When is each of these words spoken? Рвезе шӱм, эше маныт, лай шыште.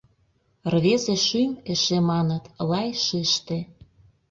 Рвезе 0.73 1.15
шӱм, 1.25 1.51
эше 1.71 1.97
маныт, 2.09 2.43
лай 2.69 2.89
шыште. 3.05 3.59